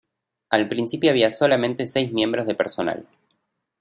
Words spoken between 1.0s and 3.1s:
había solamente seis miembros de personal.